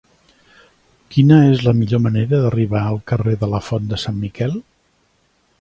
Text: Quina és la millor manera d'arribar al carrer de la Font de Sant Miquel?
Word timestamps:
Quina 1.15 1.37
és 1.49 1.61
la 1.67 1.75
millor 1.83 2.01
manera 2.07 2.41
d'arribar 2.45 2.83
al 2.85 2.99
carrer 3.13 3.37
de 3.45 3.53
la 3.55 3.63
Font 3.71 3.89
de 3.93 4.03
Sant 4.07 4.21
Miquel? 4.27 4.61